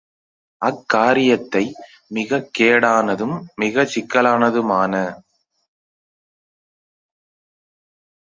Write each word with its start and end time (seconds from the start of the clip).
அக் 0.61 0.85
காரியத்தை 0.85 1.61
மிகக் 2.07 2.49
கேடானதும் 2.59 3.35
மிகச் 3.55 3.91
சிக்கலானதுமான 3.93 4.93